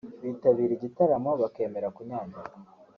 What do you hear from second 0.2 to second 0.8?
bitabira